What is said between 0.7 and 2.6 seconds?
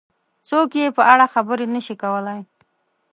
یې په اړه خبرې نه شي کولای.